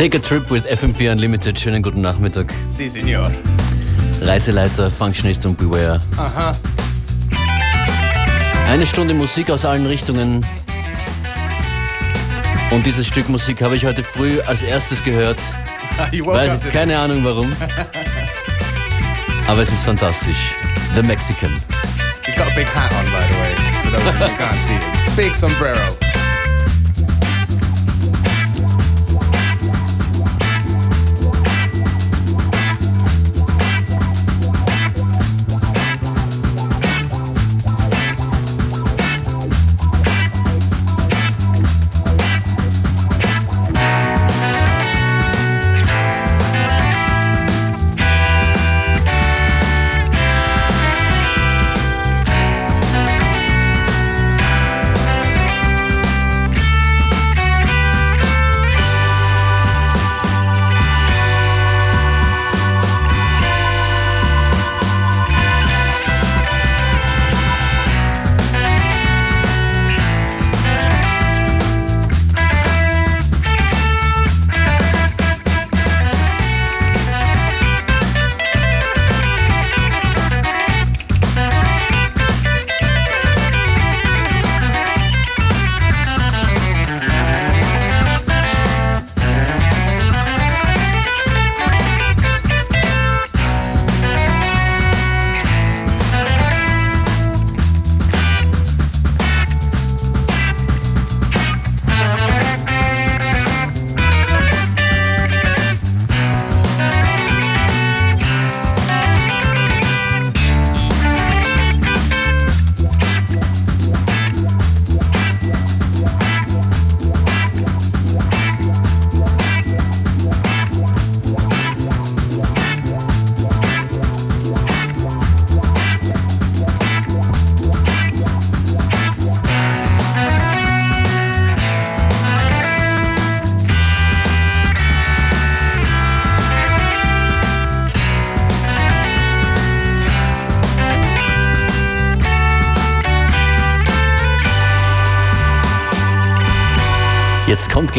Take 0.00 0.16
a 0.16 0.18
Trip 0.18 0.50
with 0.50 0.64
FM4 0.64 1.12
Unlimited. 1.12 1.60
Schönen 1.60 1.82
guten 1.82 2.00
Nachmittag. 2.00 2.54
Si, 2.70 2.88
Senor. 2.88 3.30
Reiseleiter, 4.22 4.90
Functionist 4.90 5.44
und 5.44 5.58
Beware. 5.58 6.00
Aha. 6.16 6.56
Eine 8.66 8.86
Stunde 8.86 9.12
Musik 9.12 9.50
aus 9.50 9.66
allen 9.66 9.84
Richtungen. 9.84 10.46
Und 12.70 12.86
dieses 12.86 13.06
Stück 13.08 13.28
Musik 13.28 13.60
habe 13.60 13.76
ich 13.76 13.84
heute 13.84 14.02
früh 14.02 14.40
als 14.46 14.62
erstes 14.62 15.04
gehört. 15.04 15.38
Up 15.98 16.10
today. 16.10 16.48
keine 16.72 16.98
Ahnung 16.98 17.22
warum. 17.22 17.52
Aber 19.48 19.60
es 19.60 19.68
ist 19.70 19.84
fantastisch. 19.84 20.52
The 20.94 21.02
Mexican. 21.02 21.50
He's 22.24 22.36
got 22.36 22.46
a 22.46 22.54
big 22.54 22.66
hat 22.74 22.90
on, 22.94 23.04
by 23.04 23.20
the 23.28 23.38
way, 23.38 23.54
for 23.82 23.90
those 23.90 24.08
of 24.08 24.18
you 24.18 24.26
who 24.28 24.38
can't 24.38 24.54
see 24.54 24.76
it. 24.76 25.14
Big 25.14 25.36
sombrero. 25.36 26.09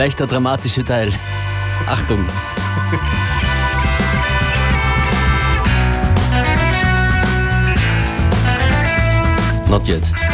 Gleich 0.01 0.15
der 0.15 0.25
dramatische 0.25 0.83
Teil. 0.83 1.13
Achtung. 1.85 2.25
Not 9.69 9.87
yet. 9.87 10.30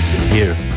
Listen 0.00 0.32
here. 0.32 0.69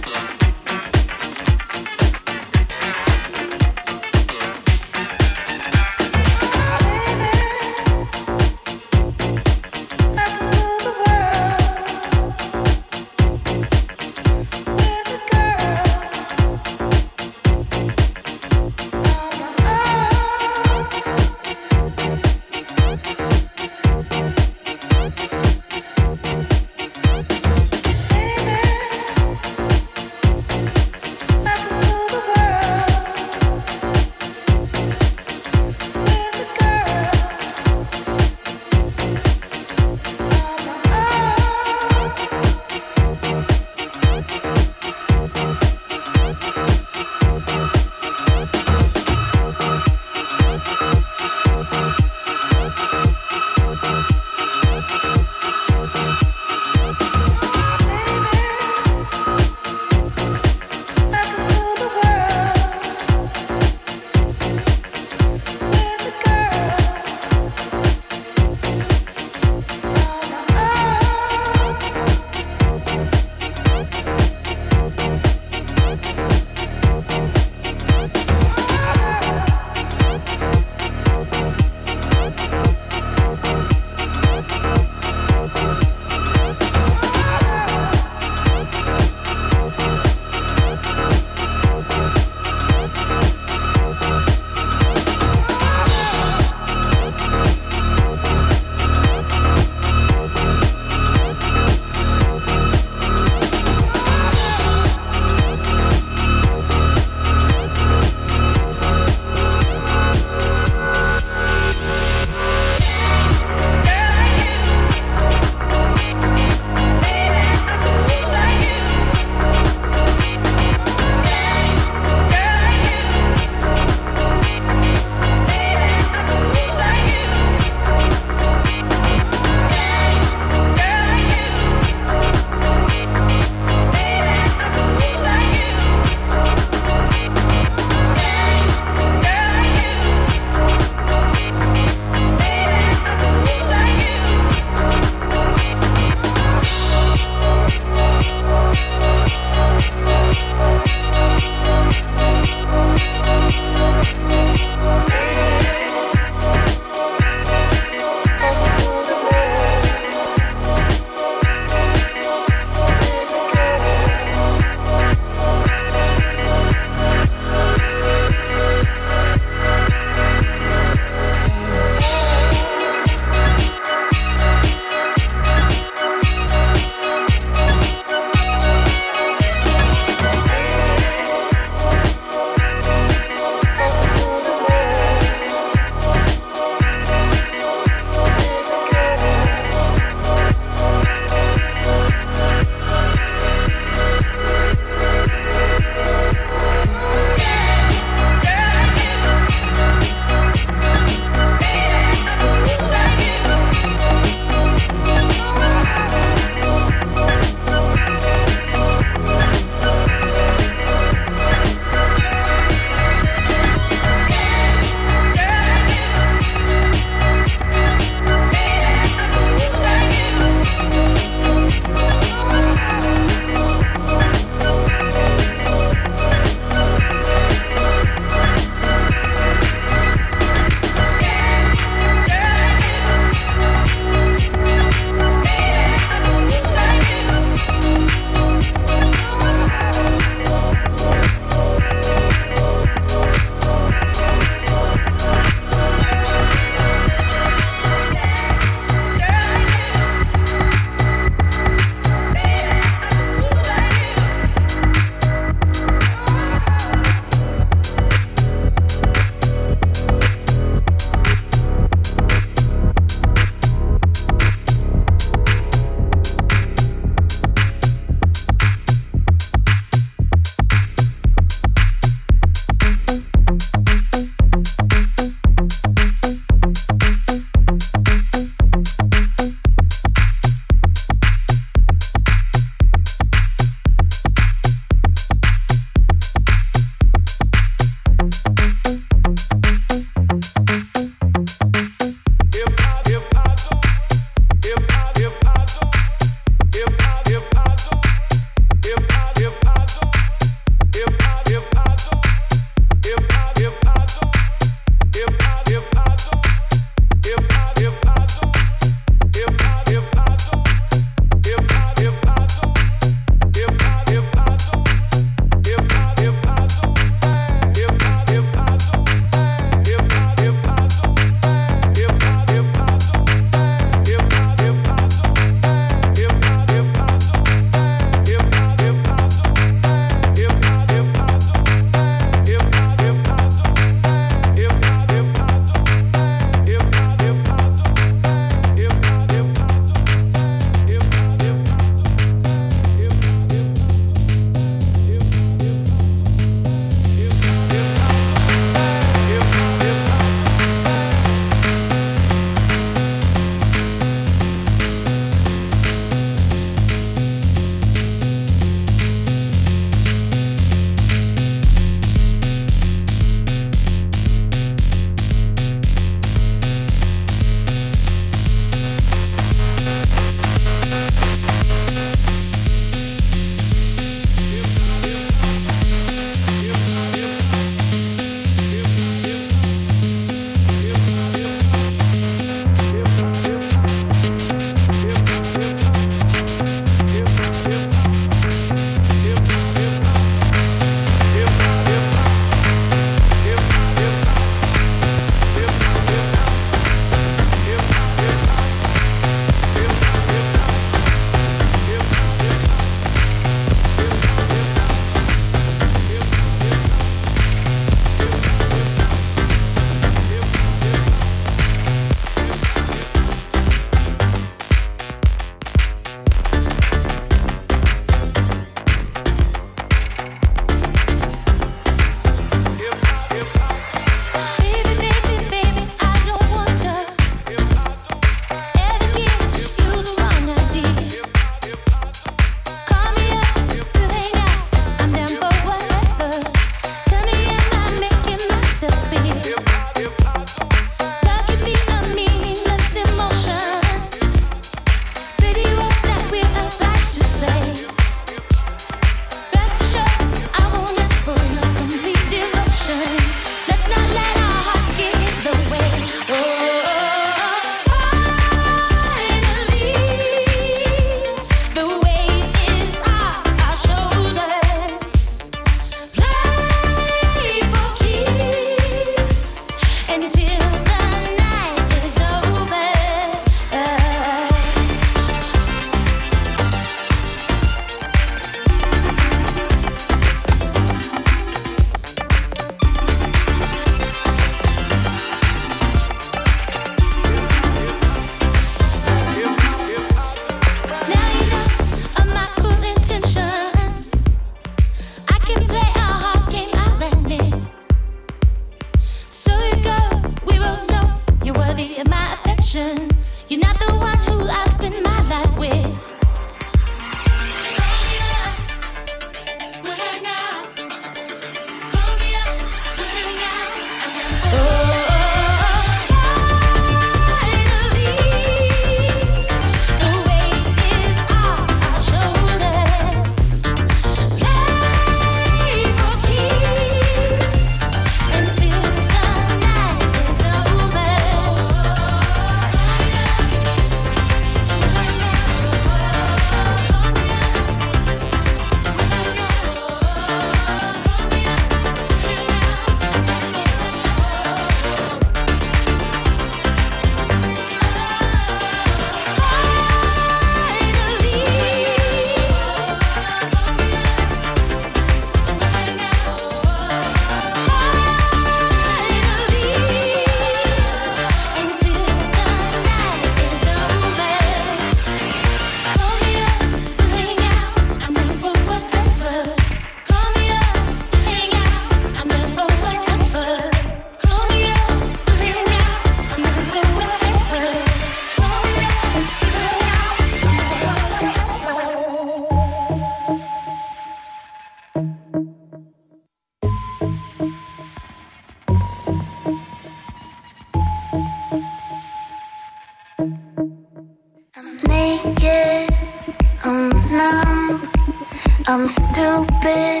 stupid, 598.86 600.00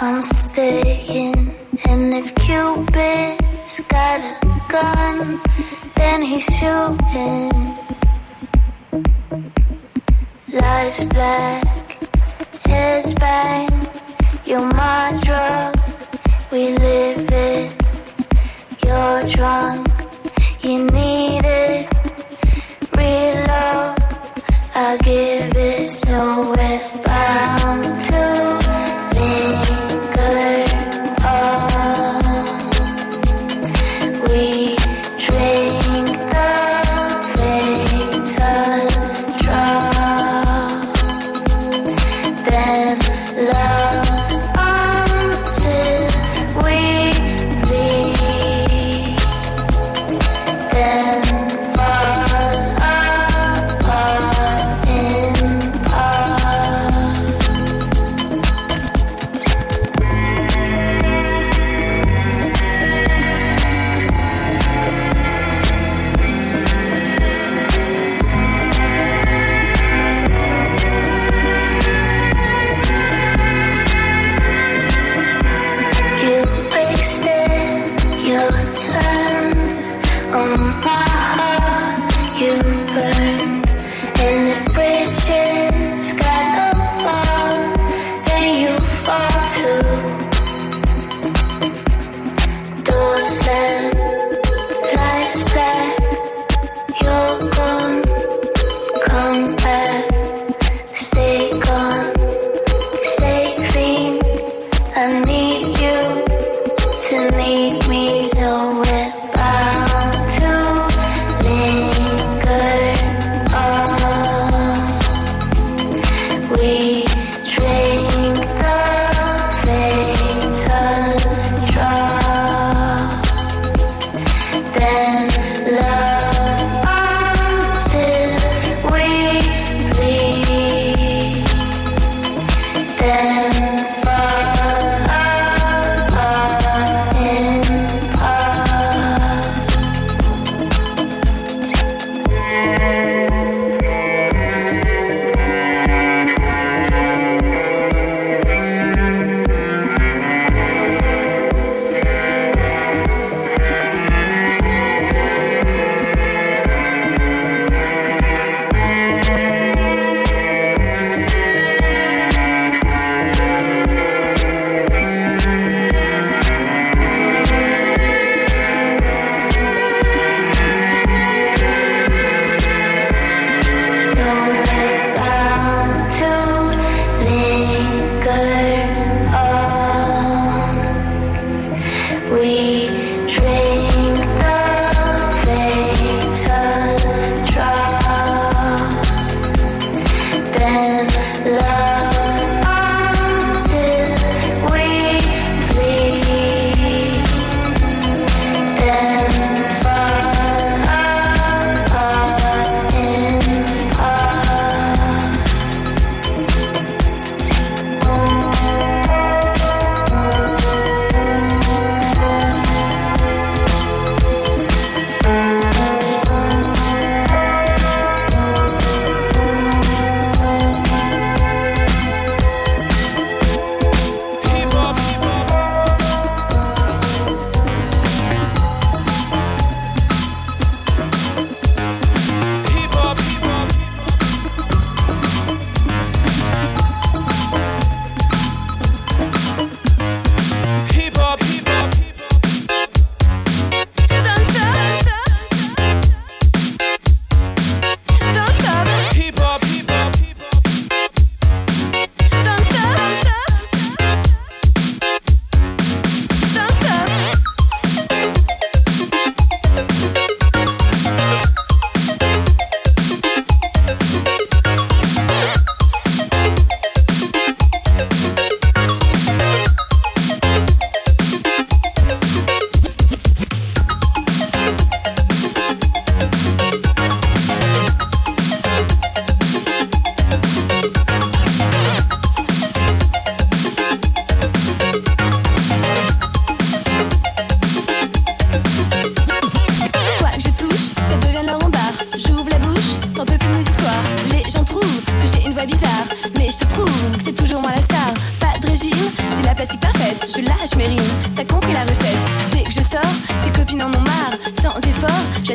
I'm 0.00 0.22
staying. 0.22 1.54
And 1.88 2.14
if 2.14 2.34
Cupid's 2.34 3.80
got 3.86 4.20
a 4.20 4.62
gun, 4.68 5.40
then 5.96 6.22
he's 6.22 6.44
shooting. 6.44 7.50
Lies 10.52 11.04
black, 11.04 11.98
heads 12.66 13.14
bang. 13.14 13.88
You're 14.44 14.60
my 14.60 15.18
drug. 15.24 15.76
We 16.52 16.76
live. 16.78 17.03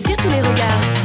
J'attire 0.01 0.15
tous 0.15 0.29
les 0.29 0.39
regards. 0.39 0.98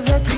does 0.00 0.08
it 0.08 0.29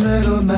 And 0.00 0.57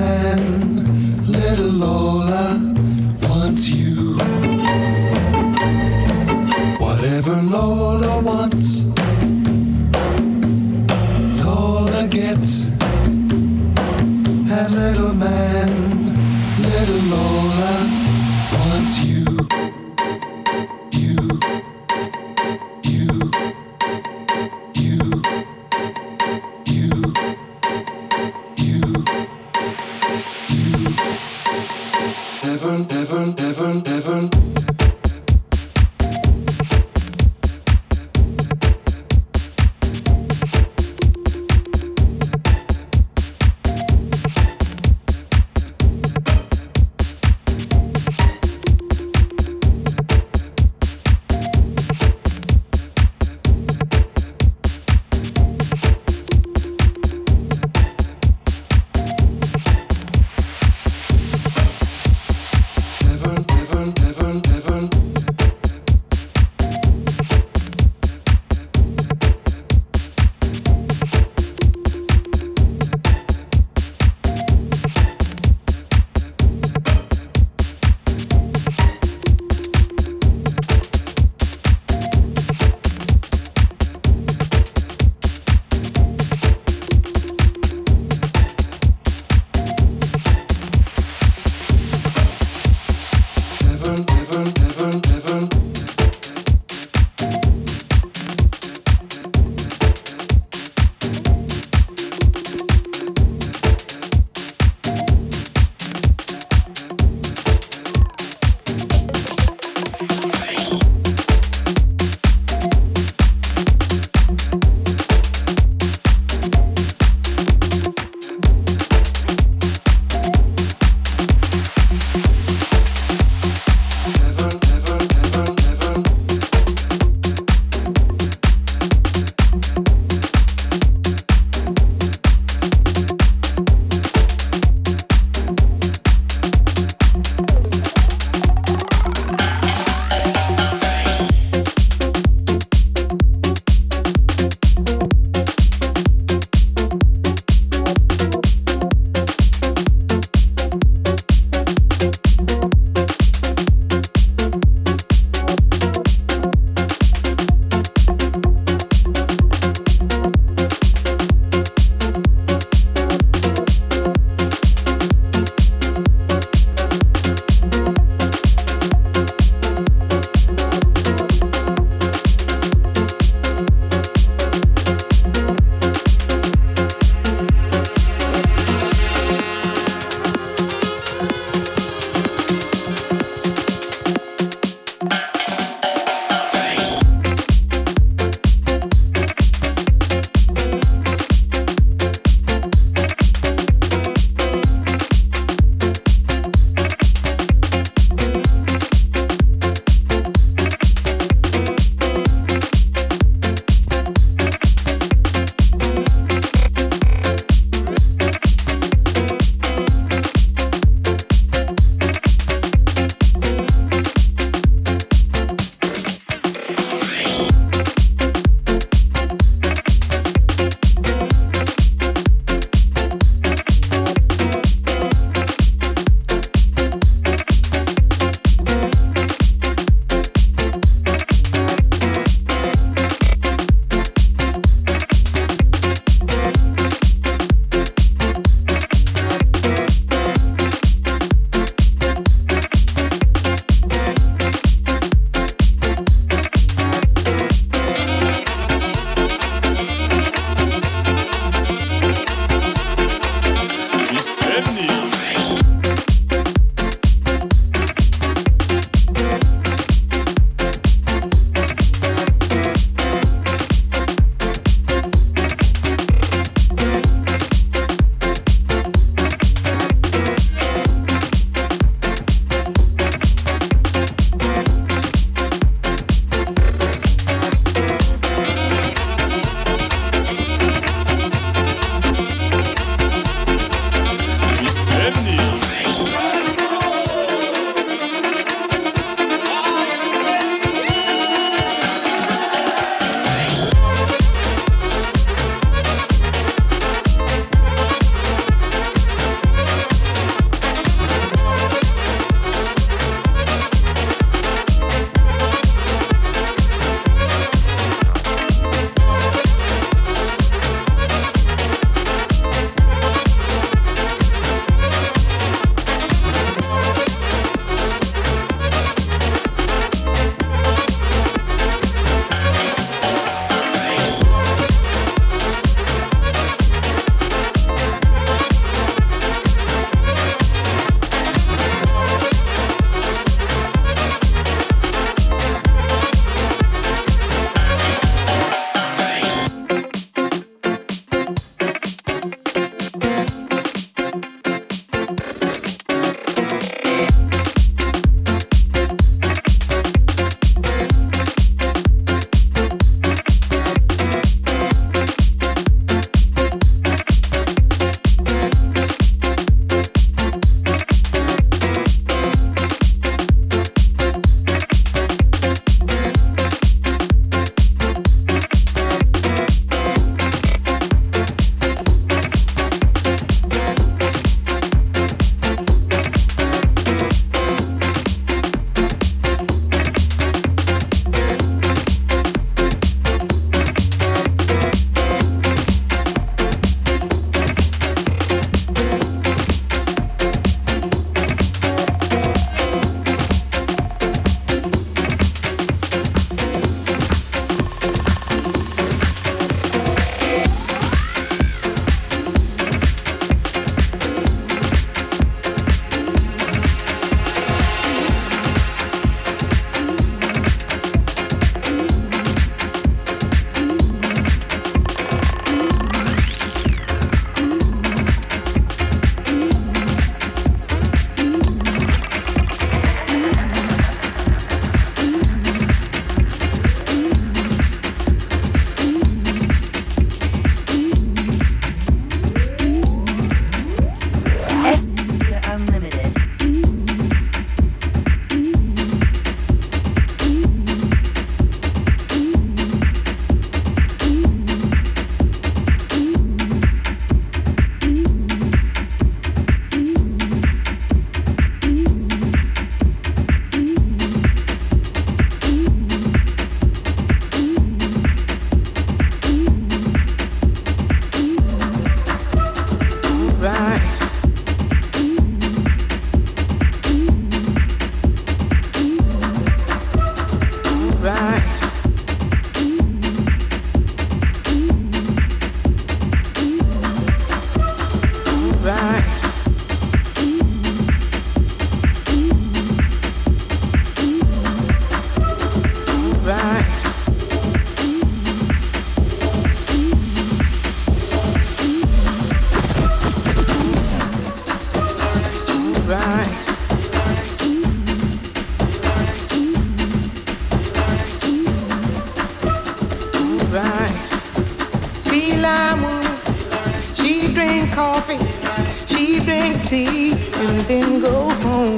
then 510.70 511.00
go 511.00 511.28
home. 511.42 511.76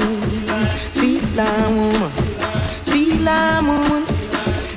Sea 0.92 1.18
lime 1.34 1.76
woman, 1.80 2.12
sea 2.84 3.18
lime 3.20 3.66
woman, 3.72 4.04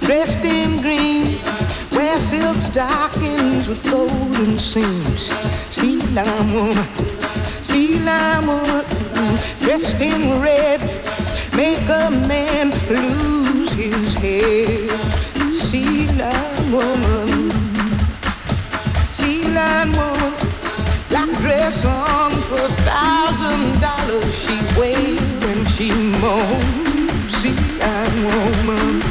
dressed 0.05 0.45
in 0.45 0.81
green, 0.81 1.37
wear 1.91 2.17
silk 2.21 2.61
stockings 2.61 3.67
with 3.67 3.81
golden 3.91 4.57
seams. 4.57 5.23
Sea 5.69 5.97
lime 6.17 6.53
woman, 6.53 6.87
sea 7.61 7.99
lime 8.09 8.47
woman, 8.47 8.85
dressed 9.59 9.99
in 9.99 10.21
red, 10.41 10.79
make 11.61 11.85
a 12.03 12.09
man 12.31 12.71
lose 12.87 13.73
his 13.73 14.13
head. 14.13 14.89
Sea 15.51 16.07
lime 16.21 16.71
woman, 16.71 17.24
black 21.65 21.73
dress 21.73 21.85
on 21.85 22.31
for 22.43 22.61
a 22.61 22.75
thousand 22.83 23.81
dollars. 23.81 24.33
She 24.35 24.55
wails 24.79 25.45
when 25.45 25.65
she 25.65 25.91
moans. 26.19 27.35
Sea 27.37 27.55
lime 27.79 28.23
woman, 28.23 29.01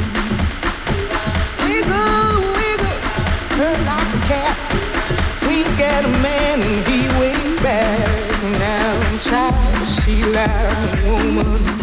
wiggle, 1.63 2.39
wiggle, 2.55 2.99
her 3.59 3.75
like 3.85 4.13
a 4.13 4.21
cat. 4.27 4.57
Wink 5.47 5.79
at 5.79 6.05
a 6.05 6.13
man 6.23 6.61
and 6.61 6.87
he 6.87 7.07
wink 7.19 7.61
back. 7.61 8.41
Now 8.59 8.99
I'm 9.07 9.19
tired 9.19 9.75
of 9.75 9.87
sea 9.87 10.23
lime 10.33 11.35
woman. 11.35 11.74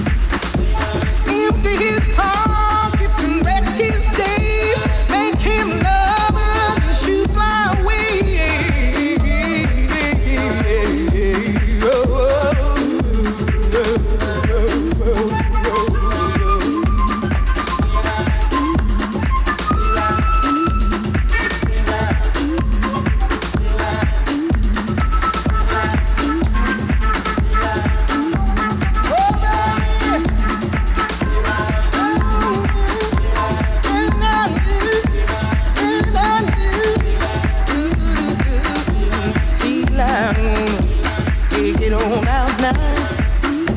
night 42.63 43.03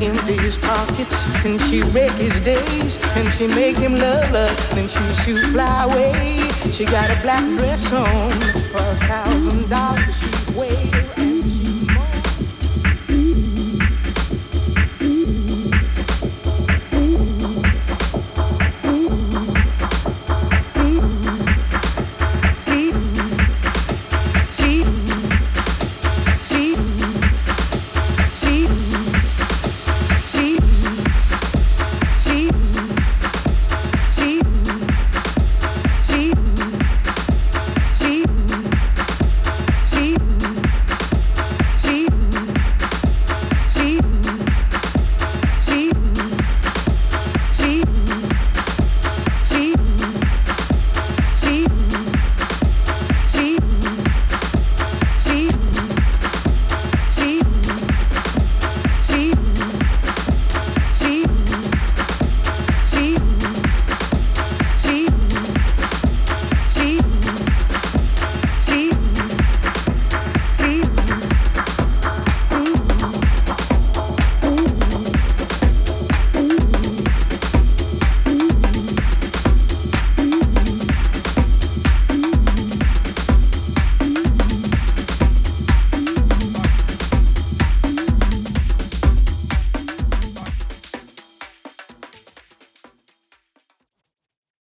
empty 0.02 0.36
his 0.38 0.58
pockets. 0.58 1.24
And 1.44 1.60
she 1.62 1.82
wreck 1.92 2.12
his 2.12 2.36
days? 2.44 2.98
And 3.16 3.32
she 3.34 3.46
make 3.48 3.76
him 3.76 3.96
love 3.96 4.30
her 4.30 4.48
then 4.74 4.88
she 4.88 5.04
shoot 5.22 5.42
fly 5.52 5.84
away? 5.90 6.36
She 6.72 6.84
got 6.84 7.10
a 7.10 7.20
black 7.22 7.44
dress 7.58 7.92
on 7.92 8.30
for 8.70 8.78
a 8.78 8.96
thousand 9.08 9.70
dollars 9.70 10.14
she 10.20 10.58
wear 10.58 11.25